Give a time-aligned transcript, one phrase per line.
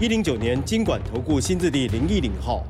[0.00, 2.64] 一零九年经管投顾新字第零一零号。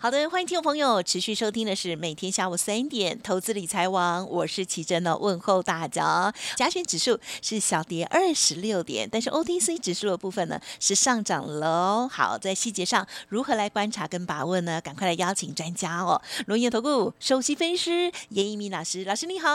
[0.00, 6.32] 好的，欢迎听众朋友持续收听的是每天下午三点投资理财网，我是奇珍呢，问候大家。
[6.54, 12.08] 加权指数是小跌二十六点，但是 OTC 指数的部分呢是上涨喽。
[12.08, 14.80] 好，在细节上如何来观察跟把握呢？
[14.80, 19.48] 赶快来邀请专家哦，龙岩投顾首席分析师严一鸣老师，老师你好。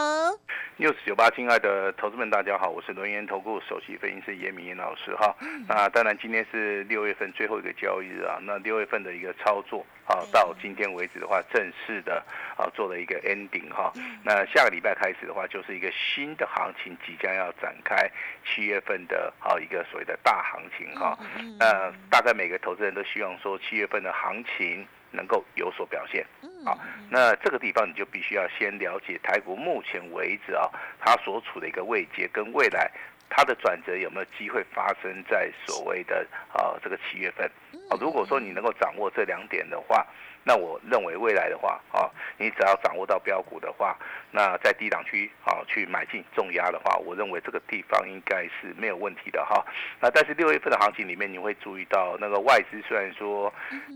[0.76, 5.34] news 九八，亲爱的投资们，大家好，我是龙岩投顾首席分析师严明老师哈。
[5.66, 10.24] 那当然今天是六月份最后一个交易日啊，那六月份的一个操作啊。
[10.32, 12.24] 到今天为止的话，正式的
[12.56, 13.92] 啊做了一个 ending 哈。
[14.22, 18.10] 那下个礼拜开始的话，就是一个新的行情即将要展开，
[18.44, 21.18] 七月份的啊一个所谓的大行情哈。
[21.58, 26.24] 那大概每个投资人都希望说，七月份的行情能够有所表现。
[26.64, 26.78] 好，
[27.10, 32.90] 那这个地方你就必须要先了解台股目前为止啊，它所处的一个位阶跟未来
[33.28, 37.50] 它的转折有没有机会发生在所谓的啊这个七月份。
[37.94, 40.06] 啊，如果说你能够掌握这两点的话，
[40.46, 43.96] 那我认为未来的话，啊，你只要掌握到标股的话，
[44.30, 49.64] 那在低档区啊去买进重压的话，我认为这个地方应该是没有问题的哈。
[50.00, 53.50] 那但是六月份的行情里面，你会注意到那个外资虽然说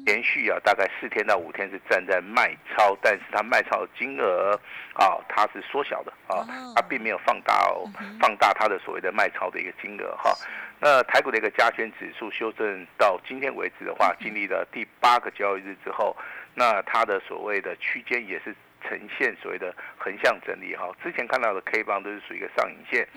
[0.06, 4.58] 连续啊大概四天到五天是站在卖超，但是它卖超的金额
[4.94, 7.84] 啊它是缩小的啊，它并没有放大哦，
[8.18, 10.34] 放大它的所谓的卖超的一个金额哈。
[10.80, 16.14] 那台股的一个加权指数修正到今天为止的话，经历了第八个交易日之后，
[16.54, 18.54] 那它的所谓的区间也是
[18.86, 20.94] 呈现所谓的横向整理哈。
[21.02, 23.08] 之前看到的 K 棒都是属于一个上影线，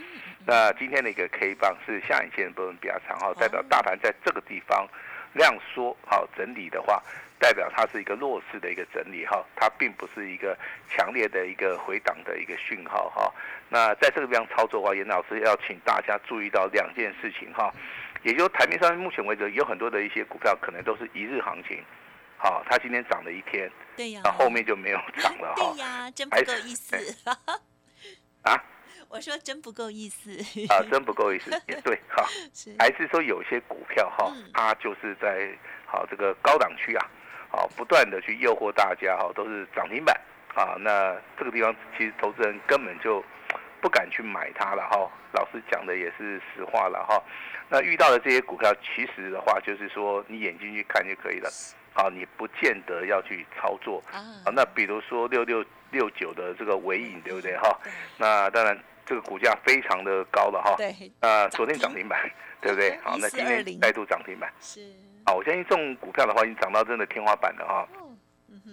[0.45, 4.87] 那今天的一个 K 棒是下影线的部分比较长哈，代表大盘在这个地方
[5.33, 7.03] 量缩好整理的话。
[7.41, 10.55] 代表它是一个弱势的一个整理哈，它并不是一个
[10.87, 13.33] 强烈的一个回档的一个讯号哈。
[13.67, 17.73] 那在这个地方操作的话，严老师要请大家注意到两件事情哈，
[18.23, 21.83] 也就台面上目前为止有很多的一些股票可能都是一日行情，
[22.37, 25.71] 好，它今天涨了一天，对呀，那后面就没有涨了哈。
[25.73, 26.95] 对呀，真不够意思。
[28.43, 28.63] 啊？
[29.09, 30.31] 我说真不够意思。
[30.69, 32.25] 啊，真不够意思，也对 哈。
[32.79, 35.49] 还是说有些股票哈，它就是在
[35.85, 37.05] 好这个高档区啊。
[37.49, 40.15] 好，不断的去诱惑大家哈，都是涨停板
[40.55, 40.77] 啊。
[40.79, 43.21] 那这个地方其实投资人根本就
[43.81, 45.09] 不敢去买它了哈。
[45.33, 47.21] 老师讲的也是实话了哈。
[47.69, 51.49] 那遇到的这些股票，其实的话就是说你眼睛去看就可以了。
[51.93, 54.47] 啊，你不见得要去操作啊。
[54.53, 57.77] 那比如说六六六九的这个尾影，对不对哈？
[58.17, 60.73] 那当然这个股价非常的高了哈。
[60.77, 61.11] 对。
[61.19, 62.31] 啊，昨天涨停板，
[62.61, 62.97] 对不对？
[63.03, 64.49] 好，那今天再度涨停板。
[64.61, 64.79] 是。
[65.25, 67.87] 啊，我相信这种股票的话，已经涨到真的天花板了哈。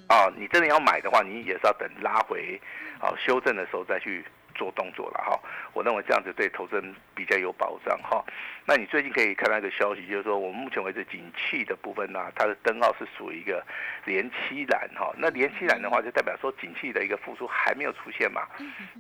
[0.08, 2.60] 啊，你真的要买的话，你也是要等拉回，
[3.00, 4.24] 啊修正的时候再去
[4.58, 5.40] 做动作了哈。
[5.72, 8.22] 我认为这样子对投资人比较有保障哈。
[8.66, 13.64] 那你最近可以看到一个消息，就是说我们目前为止景气的部分呢，它的灯号是属于一个
[14.04, 15.14] 连期蓝哈。
[15.16, 18.42] 那连期蓝的话，就代表说景气的一个复苏还没有出现嘛。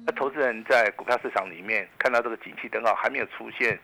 [0.06, 3.78] 那投资人在股票市场里面看到这个景气灯号还没有出现。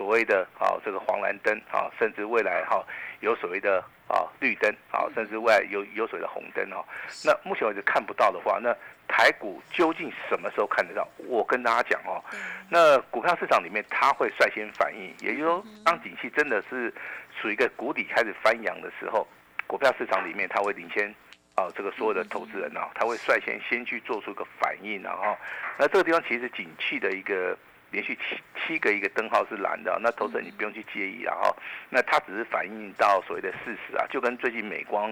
[0.00, 2.82] 所谓的啊，这个黄蓝灯啊，甚至未来哈
[3.20, 6.82] 有所谓的啊绿灯啊，甚至未来有有所谓的红灯哦。
[7.22, 8.74] 那目前为止看不到的话，那
[9.06, 11.06] 台股究竟什么时候看得到？
[11.28, 12.16] 我跟大家讲哦，
[12.70, 16.90] 那股票市场里面它会率先反应，也就是说，当景气真的是
[17.38, 19.28] 属于一个谷底开始翻扬的时候，
[19.66, 21.14] 股票市场里面它会领先
[21.56, 25.36] 啊，这个所有的投资人啊，他会率先先去做出个反应，然后，
[25.76, 27.54] 那这个地方其实景气的一个。
[27.90, 31.56] 连续七七个一个灯号是蓝的，那投资人你不用去介意啊哈，
[31.88, 35.10] 那它只是反映到所谓的事实啊，就跟最近美光，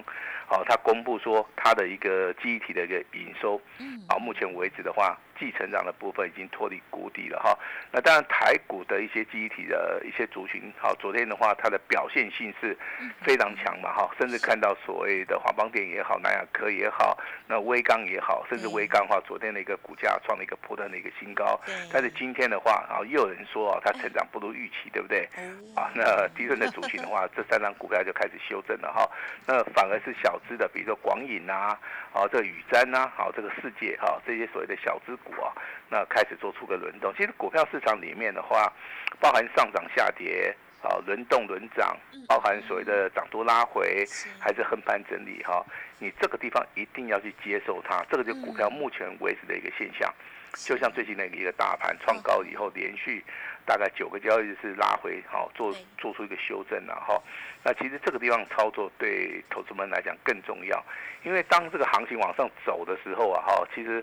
[0.48, 5.19] 哦，它公布说它的一个记忆体的一个营收，嗯，啊，目前为止的话。
[5.40, 7.56] 继成长的部分已经脱离谷底了哈，
[7.92, 12.76] 那当然台股的一些记忆体的一些族群，好，昨天的话它的表现性是
[13.22, 17.16] 非常强嘛哈，甚至看到所谓的华邦电也好，南亚科也好，
[17.46, 21.56] 那微钢也好，甚至微钢的话，昨天的一个股价创了一个破断的一个新高，
[21.92, 25.29] 但是今天的话，然后又有人说啊，它成长不如预期，对不对？
[25.76, 29.09] 啊，那低润的族群的话， 这三张股票就开始修正了哈，
[29.47, 31.79] 那反而是小资的，比如说广影啊，
[32.12, 35.15] 啊，这个宇瞻呐，好，这个世界哈，这些所谓的小资。
[35.25, 35.53] 股啊，
[35.91, 37.12] 那开始做出个轮动。
[37.17, 38.73] 其实股票市场里面的话，
[39.20, 41.96] 包含上涨、下跌啊轮动轮涨，
[42.26, 44.04] 包含所谓的涨多拉回，
[44.38, 45.64] 还是横盘整理哈，
[45.98, 50.12] 你这个地方一定要去接受它，这个就股票目前为止的一个现象。
[50.54, 53.22] 就像最近那个一个大盘创高以后，连续
[53.66, 57.20] 大概九个交易日是拉回，好做做出一个修正了哈。
[57.62, 60.82] 那其实这个地方操作对投资们来讲更重要，
[61.22, 64.02] 因为当这个行情往上走的时候啊，哈，其实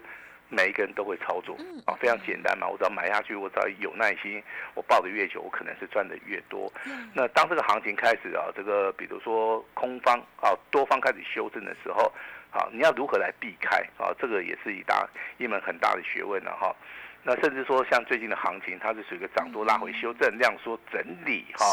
[0.50, 2.68] 每一个人都会操作啊，非常简单嘛。
[2.68, 4.42] 我只要买下去，我只要有耐心，
[4.74, 6.72] 我抱的越久，我可能是赚的越多。
[7.14, 12.12] 那当这个行情开始啊，这个比如说空方啊，多方开始修正的时候。
[12.52, 14.16] 好，你要如何来避开啊？
[14.18, 15.06] 这个也是一大
[15.38, 16.74] 一门很大的学问了哈。
[17.22, 21.66] 那甚至说像最近的行情，它是属于一个涨多拉回修正量缩整理哈。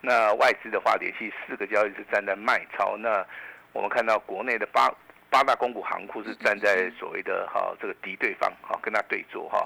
[0.00, 2.96] 那外资的话，连续四个交易是站在卖超。
[2.96, 3.26] 那
[3.72, 4.88] 我们看到国内的八
[5.30, 9.64] 八大公股行库是站在所谓的哈这个敌对方，哈跟他对坐哈。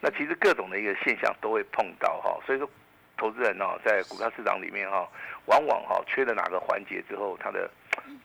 [0.00, 2.38] 那其实各种的一个现象都会碰到哈。
[2.46, 2.70] 所以说，
[3.16, 5.06] 投资人哦在股票市场里面哈，
[5.46, 7.68] 往往哈缺了哪个环节之后，他的。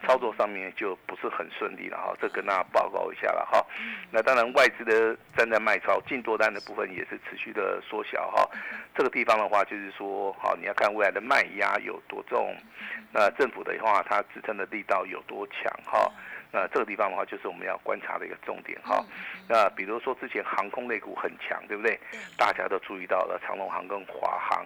[0.05, 3.65] 操作上面就不是很顺利了哈，这跟大家报告一下了哈。
[4.11, 8.47] 那当然外资的站在卖超，进多单的部分也是持续的缩小哈。
[8.95, 12.55] 这个地方的话就是说，好你要看未来的卖压有多重，
[13.11, 16.11] 那政府的话它支撑的力道有多强哈。
[16.51, 19.03] 那这个地方的话，就是我们要观察的一个重点哈。
[19.47, 21.99] 那比如说之前航空类股很强，对不对？
[22.37, 24.65] 大家都注意到了长龙航跟华航，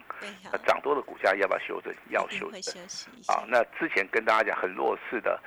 [0.52, 1.94] 那涨多的股价要不要修正？
[2.10, 2.84] 要修正。
[3.28, 5.40] 啊，那之前跟大家讲很弱势的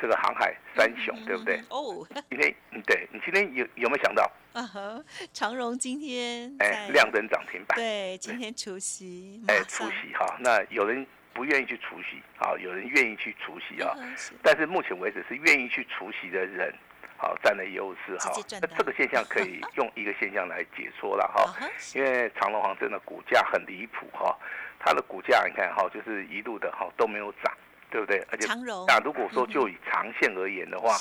[0.00, 1.60] 这个航海三雄，对不对？
[1.70, 2.06] 哦。
[2.28, 2.54] 今天，
[2.86, 4.30] 对你今天有有没有想到？
[4.52, 7.76] 啊哈，长荣今天哎亮灯涨停板。
[7.76, 9.42] 对，今天除夕。
[9.48, 11.06] 哎，除夕哈，那有人。
[11.40, 13.96] 不愿意去除息，好，有人愿意去除息啊，
[14.42, 16.70] 但是目前为止是愿意去除息的人，
[17.16, 18.30] 好占了优势哈。
[18.60, 21.50] 那这个现象可以用一个现象来解说了哈，
[21.96, 24.36] 因为长隆行真的股价很离谱哈，
[24.78, 27.50] 它的股价你看哈，就是一路的哈都没有涨，
[27.90, 28.22] 对不对？
[28.30, 28.46] 而且
[28.86, 30.92] 那如果说就以长线而言的话，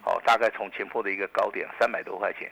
[0.00, 2.48] 好，大概从前坡的一个高点三百多块钱。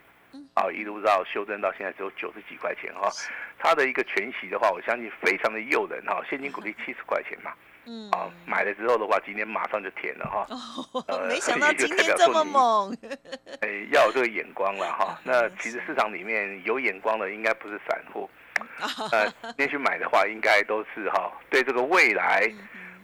[0.56, 3.10] 啊，一路到修正到现在只有九十几块钱哈，
[3.58, 7.52] 它的一个全息的话，我相信非常的诱人哈，现金股利七十块钱嘛，
[7.84, 10.46] 嗯，啊，买了之后的话，今天马上就填了哈，
[11.08, 12.96] 哦，没想到 今天这么猛，
[13.60, 18.30] 哎，要有这个眼光了哈，那其实市场里面有眼光的应该不是散户，
[19.12, 22.50] 呃，今天去买的话，应该都是哈，对这个未来，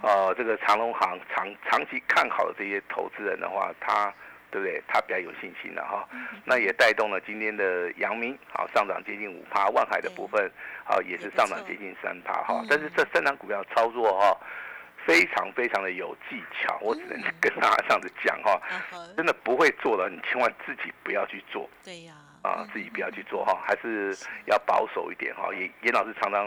[0.00, 4.10] 呃，这个长隆行长长期看好的这些投资人的话，他。
[4.52, 4.82] 对不对？
[4.86, 6.06] 他比较有信心了哈，
[6.44, 10.52] 那也带动了今天的阳明好上涨接近五趴，万海的部分
[10.84, 12.62] 好也是上涨接近三趴哈。
[12.68, 14.38] 但是这三档股票操作哈，
[15.06, 18.60] 非常非常的有技巧，我只能跟大家这样子讲哈，
[19.16, 21.66] 真的不会做的，你千万自己不要去做。
[21.82, 22.12] 对呀，
[22.42, 24.14] 啊，自己不要去做哈，还是
[24.44, 25.48] 要保守一点哈。
[25.54, 26.46] 严严老师常常，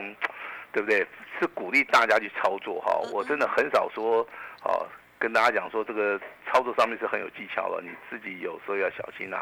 [0.72, 1.00] 对不对？
[1.40, 2.94] 是鼓励大家去操作哈。
[3.12, 4.22] 我真的很少说
[4.64, 4.86] 哦。
[5.26, 9.38] 跟大家讲说，这个操作上面是很有技巧的，你自己有时候要小心呐。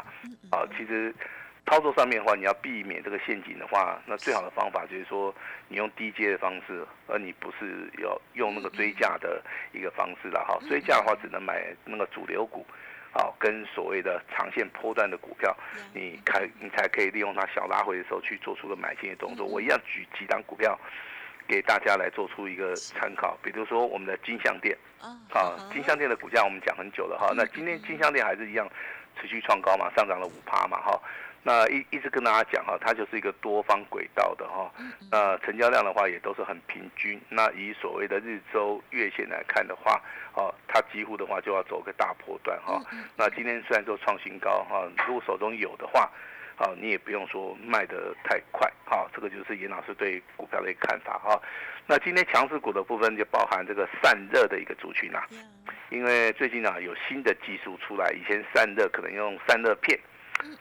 [0.50, 1.14] 啊，其实
[1.66, 5.34] 操作上面的话，你要避免这个陷阱的话，那最好的方法就是说，
[5.68, 9.44] 你用低阶的方式，而你不是要用那个追价的
[9.74, 10.58] 一个方式了哈。
[10.66, 12.64] 追价的话，只能买那个主流股，
[13.12, 15.54] 好，跟所谓的长线波段的股票，
[15.92, 19.44] 你开你才可以利用它小拉回的时候去做出个买进的动作。
[19.46, 20.80] 我一样举几张股票。
[21.46, 28.68] 给大家来做出一个参考，比如说我们的金相店，啊，金相店的股价我们讲很久了哈，那今天金相店还是一样
[29.20, 30.98] 持续创高嘛，上涨了五趴嘛哈，
[31.42, 34.72] 那一一直跟大家讲哈，它就是一个多方轨道的哈，
[35.10, 40.00] 那成交量的话也都是很平均，那以所谓的日周月线来看的话，
[40.34, 42.80] 哦，它几乎的话就要走个大波段哈，
[43.16, 46.10] 那今天虽然说创新高哈，如果手中有的话。
[46.56, 51.40] 好，你也不用说卖得太快，好，这个就是严老师对股票的一个看法哈。
[51.86, 55.26] 那今天强势股的部分就包含这个散热的一个族群啦，
[55.90, 59.98] 因为最近啊有新的技术出来，以前散热可能用散热片、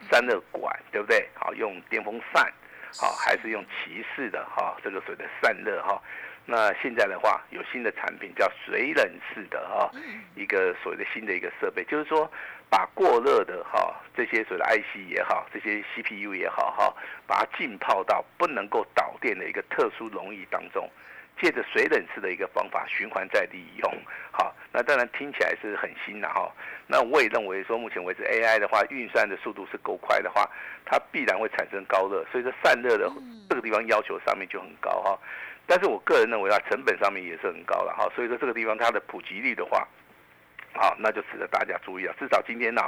[0.10, 1.30] 散热管，对不对？
[1.36, 2.52] 好，用电风扇，
[3.00, 6.02] 好，还是用骑士的哈，这个所谓的散热哈。
[6.46, 9.92] 那现在的话，有新的产品叫水冷式的哈，
[10.36, 12.30] 一个所谓的新的一个设备，就是说。
[12.70, 16.92] 把过热的哈这些所谓的 IC 也好，这些 CPU 也好哈，
[17.28, 20.90] 把它浸泡到不能够导电的一个特殊溶液当中，
[21.40, 23.98] 借着水冷式的一个方法循环再利用。
[24.32, 26.52] 好，那当然听起来是很新的哈。
[26.88, 30.50] 那我也认为说，目前为止 AI 的话运算的速度是够快的话，
[30.84, 33.08] 它必然会产生高热，所以说散热的
[33.48, 35.20] 这个地方要求上面就很高哈。
[35.65, 39.88] 但是我个人认为啊成本上面也是很高了哈，所以说这个地方它的普及率的话。
[40.75, 42.15] 好，那就值得大家注意了。
[42.20, 42.82] 至少今天呢，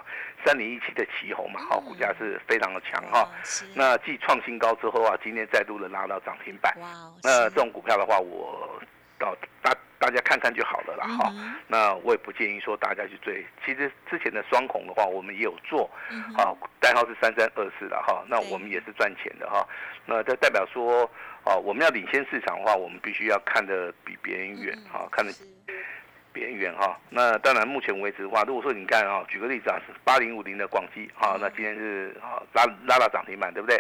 [0.44, 3.30] 三零一七的旗红嘛，好，股价是非常的强哈。
[3.76, 6.76] 那继创新高之后啊，今天再度的拉到涨停板。
[6.80, 6.88] 哇，
[7.22, 8.82] 那这种股票的话，我
[9.20, 11.32] 到，大大家看看就好了啦哈。
[11.68, 13.46] 那我也不建议说大家去追。
[13.64, 15.88] 其实之前的双孔的话，我们也有做，
[16.36, 18.26] 啊，代号是三三二四的哈。
[18.28, 19.64] 那我们也是赚钱的哈。
[20.08, 21.08] 那这代表说，
[21.46, 25.32] 哦，我们要领先市场的话，我们必须要看得比别人远哈，看得
[26.34, 27.00] 别人远哈。
[27.10, 33.78] 那当然，目前为止的话，如果说你看啊，举个例子啊，是八零五零的广基哈，那今天是啊拉拉到涨停板，对不对？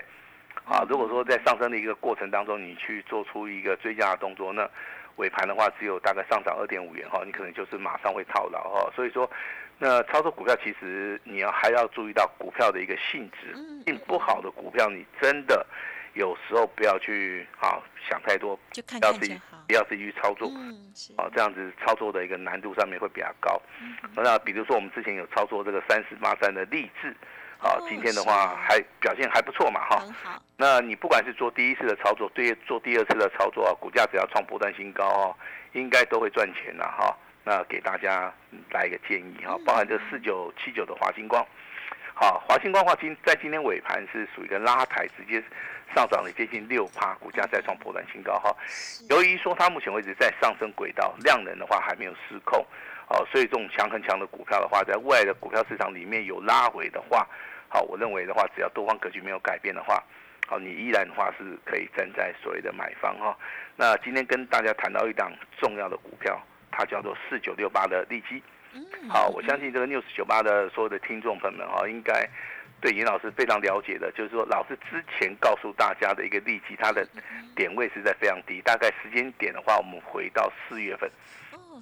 [0.64, 4.70] 啊，如果说在上升的一个过程当中，你去做出一个追加的动作，那
[5.16, 8.92] 尾盘的话只有大概上涨二点五元哈，你可能就是马上会套牢哈。
[8.96, 9.30] 所以说，
[9.80, 13.56] 那操作股票其实你要还要注意到股票的一个性质，
[13.86, 15.66] 性不好的股票你真的
[16.16, 17.80] 有时候不要去啊
[18.10, 20.52] 想太多，不要自己不要自己去操作，
[21.16, 23.62] 啊这样子操作的一个难度上面会比较高。
[24.16, 27.16] 那比如说我们之前有操作这个三四八三的励志。
[27.58, 30.04] 好，今天的话还表现还不错嘛，哈。
[30.58, 35.36] 那你不管是做第一次的操作，对，做第二次的操作啊，股价只要创波段新高哦，
[35.72, 37.18] 应该都会赚钱的哈。
[37.44, 38.32] 那给大家
[38.72, 41.44] 来一个建议哈，包含这四九七九的华星光，
[42.18, 45.44] 好，华星光话今在今天尾盘是属于一个拉抬，直接
[45.94, 48.56] 上涨了接近六趴，股价再创波段新高哈。
[49.10, 52.66] 由于说它目前为止在上升轨道，量能的话还没有失控，
[53.10, 57.28] 哦，所以这种强很强的股票的话，在未来的股票市场里面有拉回的话。
[57.68, 60.02] 好，我认为的话，只要多方格局没有改变的话，
[60.48, 63.38] 好，你依然的话是可以站在所谓的买方哈。
[63.76, 66.42] 那今天跟大家谈到一档重要的股票，
[66.72, 68.42] 它叫做四九六八的利基。
[69.08, 72.28] 好，我相信这个 news 九八的所有的听众朋友们哈，应该
[72.82, 77.08] 对严老师非常了解的，就是说老师之前告诉大家的一个利基，它的
[77.56, 81.10] 点位是在非常低，大概时间点的话，我们回到四月份。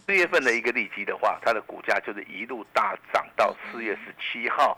[0.06, 4.78] 四月份的一个利基的话，它的股价就是一路大涨到四月十七号，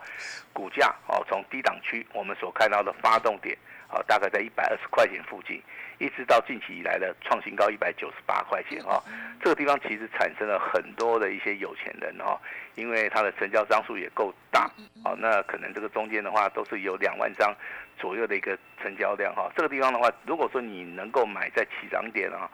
[0.53, 5.61] 股价哦从低档区我们所看到的发动点啊，大概在一百二十块钱附近，
[5.99, 9.01] 一直到近期以来的创新高一百九十八块钱哈，
[9.41, 12.39] 这个地方其实产生了很多的一些有钱人哈，
[12.75, 14.69] 因为它的成交张数也够大，
[15.03, 17.55] 好，那可能这个中间的话都是有两万张
[17.97, 22.49] 左右的一个成交量哈，这个地方的话，如果说你能够买在起涨点啊。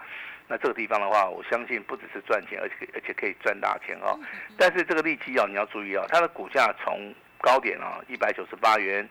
[0.47, 4.19] 那这个地方的话，我相信不只是赚钱，而且而且可以赚大钱哦。
[4.57, 9.07] 但是这个利基啊，你要注意啊，它的股价从高点啊一百九十八元，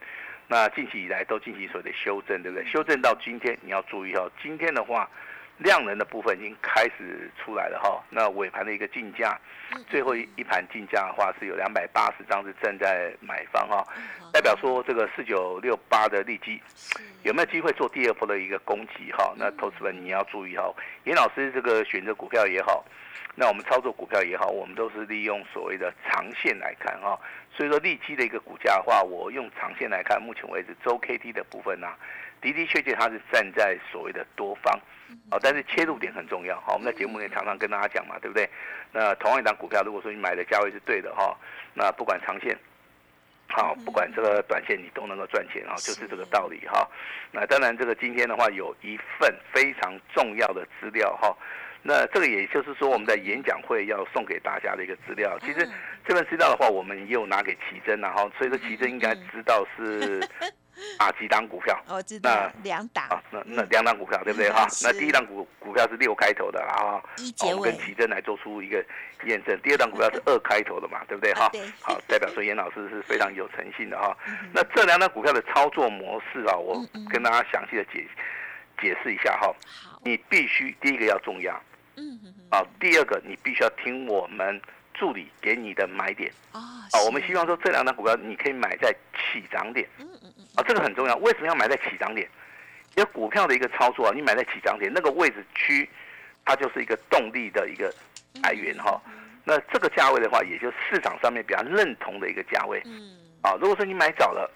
[0.51, 2.67] 那近期以来都进行所谓的修正，对不对？
[2.67, 5.09] 修正到今天，你要注意哦，今天的话。
[5.61, 9.39] 量能的部分已经开始出来了哈，那尾盘的一个竞价，
[9.89, 13.87] 最后一一盘竞价的话是有两百八十张是站在买方哈，
[14.33, 16.61] 代表说这个四九六八的利基
[17.23, 19.35] 有没有机会做第二波的一个攻击哈？
[19.37, 20.73] 那投资们你要注意哈，
[21.05, 22.83] 严老师这个选择股票也好，
[23.35, 27.21] 那我们操作股票也好，我们都是利用所谓的长线来看哈，
[27.55, 31.87] 所以说利基的一个股价的话，我用长线来看，目前为止周 K D 的部分呢。
[32.41, 34.79] 的的确确，它是站在所谓的多方，
[35.31, 38.49] 哦，但是切入点很重要，好，我们在节目里常常跟大家讲嘛，对不对？
[38.93, 41.37] 那同样一档股票，如果说你买的价位是对的哈，
[41.75, 42.57] 那不管长线，
[43.49, 46.89] 好，不管这个短线，你都能够赚钱啊，就是这个道理哈。
[47.31, 51.37] 那当然，这个今天的话有一份非常重要的资料哈，
[51.83, 55.39] 那这个也就是说我们在演讲会要送给大家的一个资料。
[55.41, 55.69] 其实
[56.07, 60.21] 这份资料的话，我们也有拿给奇珍然后所以说奇珍应该知道是。
[60.97, 61.79] 啊，几档股票？
[61.89, 63.05] 我知道，两档。
[63.11, 64.67] 啊，那那两档股票对不对哈？
[64.83, 66.97] 那第一档股股票是六开头的啊，
[67.45, 68.83] 我们跟奇珍来做出一个
[69.27, 69.61] 验证。
[69.63, 71.51] 第二档股票是 二开头的嘛，对不对哈？
[71.83, 74.17] 好，代表说严老师是非常有诚信的哈。
[74.55, 78.07] 那这两档股票的操作模式啊，我跟大家详细的解
[78.81, 79.55] 解释一下哈。
[80.03, 81.63] 你必须第一个要重要，
[82.01, 84.61] 嗯第二个你必须要听我们
[84.95, 86.61] 助理给你的买点啊。
[86.93, 89.89] 啊，我们希望说这两档股票你可以买在起涨点。
[89.99, 90.45] 嗯嗯嗯。
[90.57, 91.17] 啊，这个很重要。
[91.19, 92.29] 为什么要买在起涨点？
[92.97, 95.89] 因为股票的一个操作啊，你买在起涨点那个位置区，
[96.45, 97.95] 它就是一个动力的一个
[98.43, 99.01] 来源哈。
[99.45, 102.83] 那这个价位的话，也就市场上面比较认同的一个价位。
[102.85, 103.17] 嗯。
[103.43, 104.51] 啊，如果说你买早了，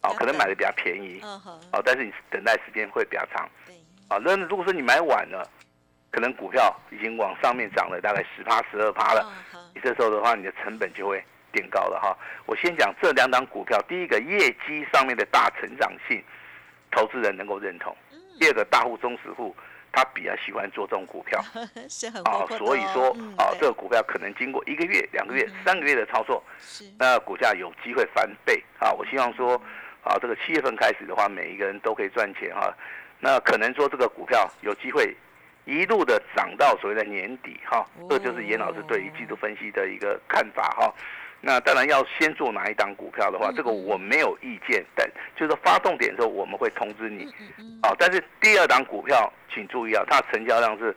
[0.00, 1.20] 啊，可能买的比较便宜。
[1.22, 1.30] 嗯
[1.70, 3.48] 啊，但是你等待时间会比较长。
[3.64, 3.76] 对。
[4.08, 5.48] 啊，那如果说你买晚了，
[6.10, 9.32] 可能股票已经往上面涨了大概十趴、十二趴了。
[9.74, 11.22] 你这时候的话，你的成本就会。
[11.50, 16.22] 变高了哈，我先讲这两档股票，第一个业绩上面的大成长性，
[16.90, 17.90] 投资人能够认同；
[18.38, 19.56] 第二个大户、中实户，
[19.90, 21.42] 他比较喜欢做这种股票，
[21.88, 26.44] 是很啊，所以说啊，这个股票可能经过一个月、两个月、三个月的操作，
[26.98, 28.92] 那股价有机会翻倍啊！
[28.92, 29.54] 我希望说
[30.04, 32.70] 啊，这个七月份开始的话，每一个人都可以赚钱哈。
[33.20, 35.16] 那可能说这个股票有机会
[35.68, 40.90] 一路的涨到所谓的年底哈，这就是严老师对于季度分析的一个看法哈。
[41.42, 44.82] 那当然要先做哪一档股票的话，这个我没有意见。
[44.96, 45.06] 但
[45.36, 47.24] 就是发动点的时候，我们会通知你。
[47.82, 50.96] 啊，但是第二档股票请注意啊，它成交量是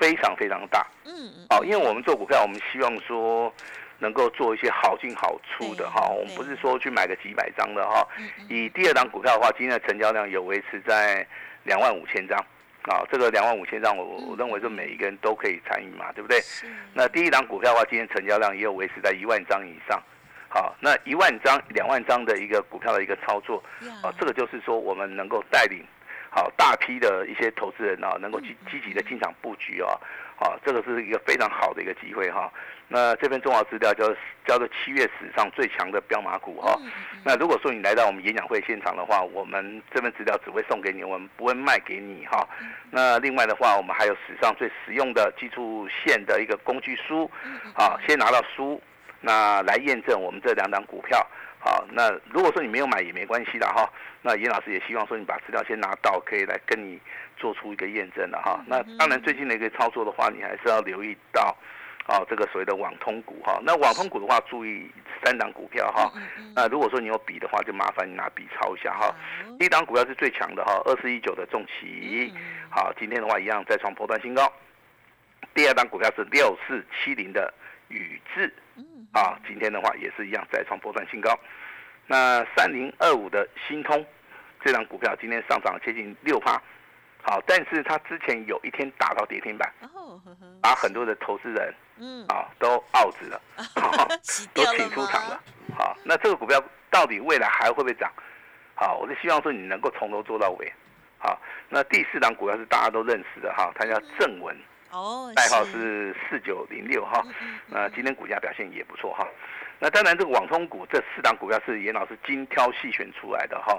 [0.00, 0.84] 非常非常大。
[1.04, 1.46] 嗯嗯。
[1.50, 3.52] 哦，因为我们做股票，我们希望说
[3.98, 6.08] 能够做一些好进好出的哈。
[6.08, 8.02] 我们不是说去买个几百张的哈。
[8.48, 11.24] 以第二档股票的话，今天的成交量有维持在
[11.64, 12.42] 两万五千张。
[12.86, 16.40] 啊，这个两万五千张，我我认为是每一个人都可以参与嘛，对不对？
[16.94, 20.00] 那第一档股票的话，今天成交量也有维持在一万张以上。
[20.48, 23.62] 好，那一万张、两万张的一个股票的一个操作，
[24.02, 25.84] 啊，这个就是说我们能够带领
[26.30, 29.98] 好大批的一些投资人啊，能够积积极的进场布局啊，
[30.38, 32.52] 好，这个是一个非常好的一个机会哈。
[32.88, 34.06] 那这份重要资料叫
[34.46, 36.78] 叫做七月史上最强的标马股哈。
[37.24, 42.46] 那如果说你来到我们演讲会现场的话，我们这份资料只会送给你，我们不会卖给你哈。
[42.90, 47.28] 那另外的话，我们还有史上最实用的基础线的一个工具书，
[47.74, 48.80] 啊，先拿到书。
[49.20, 51.26] 那来验证我们这两档股票，
[51.58, 53.90] 好，那如果说你没有买也没关系的哈。
[54.22, 57.00] 那严老师也希望说你把资料先拿到，可以来跟你
[57.36, 58.64] 做出一个验证了哈。
[58.66, 61.56] 那当然最近的一个操作的话，你还是要留意到，
[62.06, 63.60] 啊，这个所谓的网通股哈。
[63.62, 64.90] 那网通股的话，注意
[65.24, 66.12] 三档股票哈。
[66.54, 69.14] 那如果说你有笔的话，就麻烦你拿笔抄一下哈。
[69.58, 72.32] 第一档股票是最强的哈，二四一九的重企，
[72.70, 74.52] 好，今天的话一样再创破断新高。
[75.54, 77.52] 第二档股票是六四七零的
[77.88, 78.52] 宇智。
[79.12, 81.32] 啊，今天的话也是一样再创波段新高。
[82.06, 84.04] 那三零二五的新通，
[84.62, 86.60] 这张股票今天上涨接近六趴。
[87.28, 89.68] 好，但是它之前有一天打到跌停板，
[90.62, 93.42] 把很多的投资人，嗯，啊，都 out 了，
[94.54, 95.40] 都请出场了。
[95.76, 98.08] 好，那这个股票到底未来还会不会涨？
[98.76, 100.72] 好，我是希望说你能够从头做到尾。
[101.18, 101.36] 好，
[101.68, 104.56] 那第四档股票是大家都认识的哈，它叫正文。
[104.92, 107.24] 哦，代号是四九零六哈，
[107.66, 109.26] 那今天股价表现也不错哈。
[109.80, 113.76] 那当然，这个网通股这四档股票是严老师精挑细选出来的哈。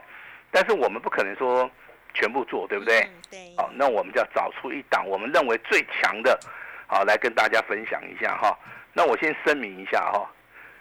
[0.52, 1.70] 但是我们不可能说
[2.18, 3.08] 全部做，对不对？
[3.30, 3.54] 对。
[3.56, 6.38] 好，那我们就要找出一档我们认为最强的，
[6.88, 8.58] 好来跟大家分享一下哈。
[8.92, 10.28] 那我先声明一下哈，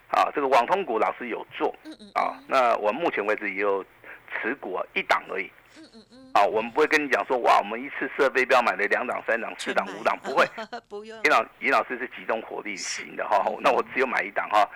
[0.08, 1.75] 啊，这个网通股老师有做，
[2.14, 3.84] 啊，那我目前为止也有
[4.32, 5.50] 持股一档而已。
[5.78, 10.46] 嗯嗯啊，我们不会跟你讲说，哇，我们一次设飞镖买了两档、三档、四档、五档，不会。
[10.88, 11.18] 不用。
[11.25, 14.66] 尹老尹老师是集中火力型的哈，那我只有买一档哈。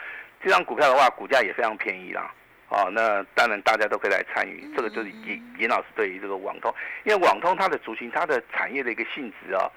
[0.42, 2.31] 这张股票的话，股价也非常便宜啦。
[2.71, 4.67] 哦，那当然大家都可以来参与。
[4.75, 9.69] 这个就是尹尹老师对于这个网通，因为网通它的族群、它的产业的一个性质啊，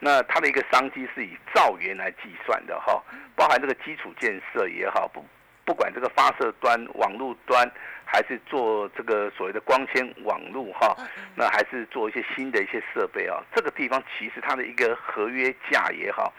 [0.00, 3.00] 那它的一个商机是以兆元来计算的哈，
[3.36, 5.24] 包含这个基础建设也好，不
[5.64, 7.70] 不管这个发射端、网络端。
[8.04, 10.94] 还是做这个所谓的光纤网络哈，
[11.34, 13.42] 那还是做一些新的一些设备啊。
[13.54, 16.30] 这个地方其实它的一个合约价也好，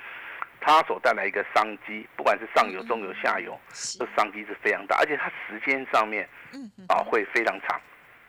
[0.65, 3.59] 它所带来一个商机，不管是上游、中游、下游，
[3.99, 6.27] 这商机是非常大，而且它时间上面
[6.87, 7.79] 啊会非常长。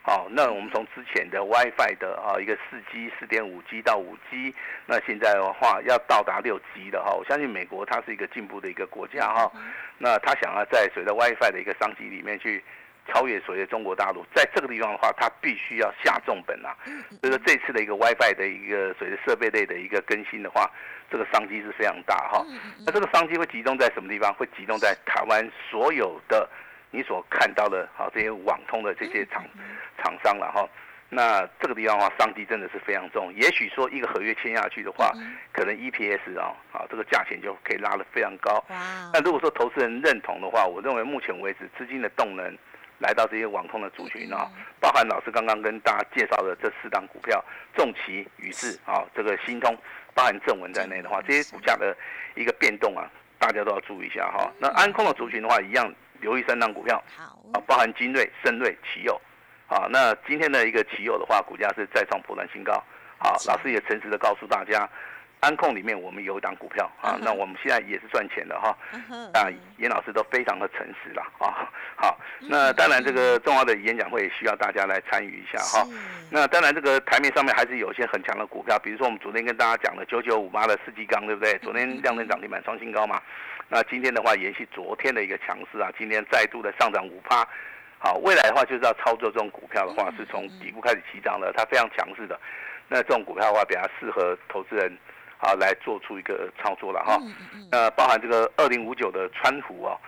[0.03, 4.53] 好，那我们从之前的 WiFi 的啊一个四 G、四点五 G 到五 G，
[4.87, 7.13] 那现在的话要到达六 G 的哈。
[7.13, 9.51] 我相信美国它是一个进步的一个国家哈，
[9.97, 12.63] 那它想要在随着 WiFi 的一个商机里面去。
[13.07, 16.75] 超越所谓中国大陆，在这个地方的话，它必须要下重本啊。
[17.21, 20.71] 所以说这次的一个 WiFi 的一个随着设备类的一个更新的话，
[21.11, 22.45] 这个商机是非常大哈。
[22.87, 24.33] 那这个商机会集中在什么地方？
[24.35, 26.49] 会集中在台湾所有的
[26.91, 29.45] 你所看到的哈这些网通的这些厂
[30.03, 30.69] 厂商了哈。
[31.11, 33.33] 那这个地方的话，商机真的是非常重。
[33.35, 35.13] 也许说一个合约签下去的话，
[35.53, 38.65] 可能 EPS 啊啊这个价钱就可以拉得非常高。
[39.13, 42.57] 那如果说投资人认同的话，我认为目前为止资金的动能。
[43.05, 44.49] 来到这些网通的族群啊，
[44.81, 47.45] 包含老师刚刚跟大家介绍的这四档股票，
[47.77, 49.77] 重旗、宇智啊，这个新通，
[50.15, 51.95] 包含正文在内的话，这些股价的
[52.35, 53.05] 一个变动啊，
[53.39, 54.51] 大家都要注意一下哈。
[54.59, 59.21] 那安控的族群的话，一样留意三档股票，好啊，包含精锐、深瑞、奇友，
[59.69, 62.83] 啊，那今天的一个奇友的话，股价是再创破断新高，
[63.19, 64.89] 好，老师也诚实的告诉大家。
[65.45, 68.75] 安控里面我们有一档股票啊，那我们现在也是赚钱的哈，
[69.35, 69.45] 啊，
[69.77, 71.69] 严老师都非常的诚实了啊。
[71.97, 75.87] 好，那当然这个重要的演讲会需要大家来参与一下哈。
[76.31, 81.59] 那当然这个台面上面还是有一些很强的股票，比如说我们昨天跟大家讲的九九五八的世纪钢，对不对？
[81.59, 83.21] 昨天量能涨停板创新高嘛。
[83.69, 87.47] 那今天的话延续昨天的一个强势啊，今天再度的上涨五趴。
[87.99, 92.41] 好，未来的话就是要操作这种股票的话，是从底部开始起涨的，它非常强势的。
[92.89, 94.97] 那这种股票的话，比较适合投资人。
[95.39, 97.19] 好，来做出一个操作了哈，
[97.71, 99.99] 呃，包含这个二零五九的川湖哦，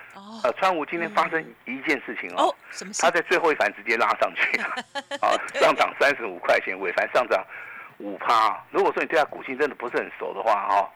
[0.42, 3.02] 呃，川湖今天发生一件事情哦，什么事？
[3.02, 4.64] 它在最后一盘直接拉上去了，
[5.20, 7.44] 啊，上涨三十五块钱，尾盘上涨
[7.98, 8.58] 五趴。
[8.70, 10.90] 如果说你对它股性真的不是很熟的话哈，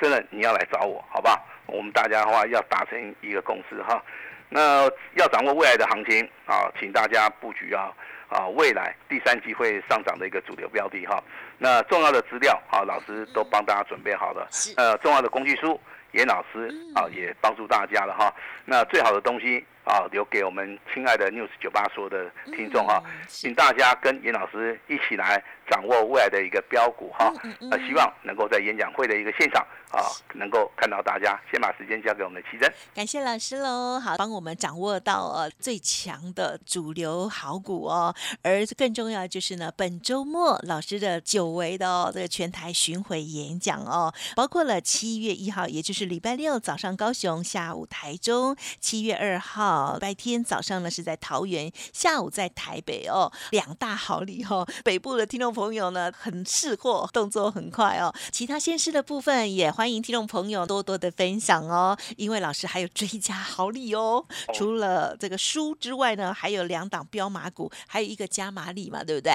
[0.00, 1.40] 真的你要来找我，好不好？
[1.66, 4.02] 我们大家的话要达成一个共识哈。
[4.48, 4.84] 那
[5.16, 7.92] 要掌握未来的行情啊，请大家布局啊。
[8.28, 11.22] 啊未来第三季会上涨的一个主流标的哈。
[11.58, 14.48] 那重要的资料啊，老师都帮大家准备好了。
[14.76, 15.80] 呃，重要的工具书，
[16.12, 18.32] 严老师啊也帮助大家了哈。
[18.64, 19.64] 那最好的东西。
[19.86, 27.32] 啊，留给我们亲爱的 News 九八说的听众哈，请大家跟严老师一起来掌握未来的一个标股哈。
[27.60, 30.02] 那希望能够在演讲会的一个现场啊，
[30.34, 31.40] 能够看到大家。
[31.52, 34.00] 先把时间交给我们的奇珍，感谢老师喽。
[34.00, 38.12] 好，帮我们掌握到呃最强的主流好股哦。
[38.42, 49.75] 而更重要就是呢，本周末老师的久违的哦这个全台巡回演讲哦，包括了七月一号，也就是礼拜六早上高雄，下午台中，七月二号。
[50.00, 54.66] 白天早上呢是在桃园，下午在台北哦，两大好礼哦。
[54.84, 58.14] 北部的听众朋友呢很识货，动作很快哦。
[58.30, 64.24] 其他先师的部分也欢迎听众朋友多多的分享哦，因为老师还有追加好礼哦。
[64.54, 69.32] 除了这个书之外呢，还有两档标马股，还有一个加码礼嘛，对不对？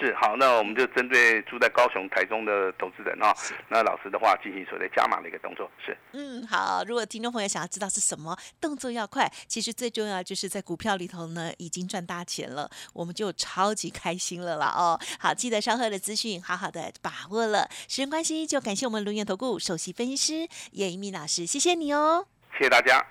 [0.00, 3.32] 是好，那我们就针对住在高雄、台中的投资人啊，
[3.68, 5.70] 那老师的话进行所谓加码的一个动作。
[5.84, 6.82] 是，嗯，好。
[6.88, 14.98] 如果听众朋友想要知道是什么动作要快，其实最重要就是在股票里头呢已经赚大钱了，我们就超级开心了啦哦。
[15.20, 17.68] 好，记得稍后的资讯好好的把握了。
[17.86, 22.26] 时间关系，就感谢我们龙源投顾首席分析师叶一鸣老师，谢谢你哦。
[22.58, 23.04] 谢谢大家。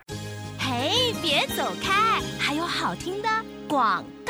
[0.59, 3.29] 嘿，别走开，还有好听的
[3.69, 4.20] 广告。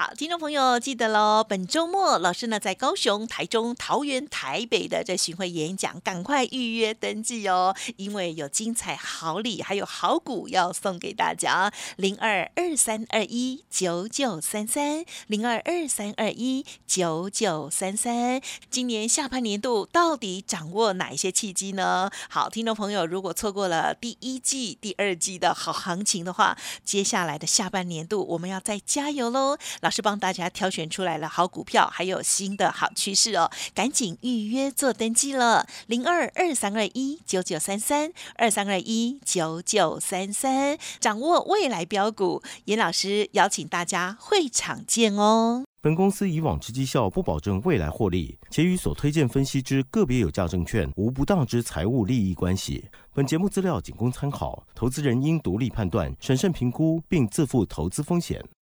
[0.00, 11.70] 好，听众朋友记得喽，本周末老师呢在高雄、台中、桃园、台北的这巡回演讲，赶快预约登记哦，因为有精彩好礼，还有好股要送给大家。
[11.96, 18.40] 零二二三二一九九三三，零二二三二一九九三三。
[18.70, 22.10] 今年下半年度到底掌握哪一些契机呢？
[22.30, 29.58] 好，听众朋友，如果错过了第一季、第二季的好行情的话，接下来的下半年度我们要再加油喽。
[29.90, 45.64] 老师帮大家挑选出来了好股票，还有新的好趋势哦，赶紧预约做登记了，零二二三二一九九三三二三二一九九三三，掌握未来标股，严老师邀请大家会场见哦。
[45.80, 52.84] 本公司以往之绩效不保证未来获利，且与所推荐分析之个别有价证券无不当之财务利益关系。
[53.12, 58.40] 本节目资料仅供参考，投资人应独立判断、审慎评估，并自负投资风险。